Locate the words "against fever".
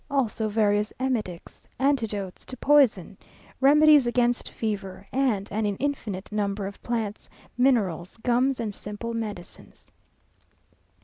4.07-5.05